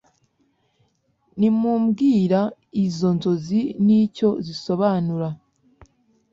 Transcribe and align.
nimumbwira 1.39 2.39
izo 2.85 3.09
nzozi 3.15 3.61
n 3.85 3.87
icyo 4.01 4.29
zisobanura 4.45 5.27